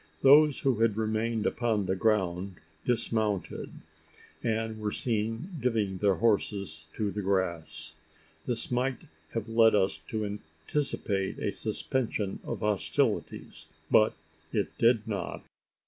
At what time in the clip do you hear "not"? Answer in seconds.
15.07-15.43